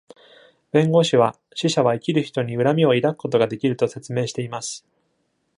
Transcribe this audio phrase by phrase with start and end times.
[0.71, 4.83] 弁護士は、死者は生きる人に恨みを抱くことができると説明しています。